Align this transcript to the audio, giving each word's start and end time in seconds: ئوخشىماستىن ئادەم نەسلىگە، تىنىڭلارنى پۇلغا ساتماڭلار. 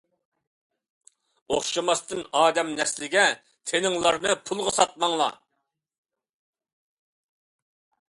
ئوخشىماستىن 1.55 2.23
ئادەم 2.41 2.73
نەسلىگە، 2.81 3.27
تىنىڭلارنى 3.73 4.35
پۇلغا 4.49 4.77
ساتماڭلار. 4.81 5.39